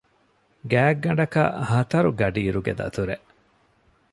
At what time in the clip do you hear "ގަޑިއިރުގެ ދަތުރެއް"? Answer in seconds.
2.19-3.25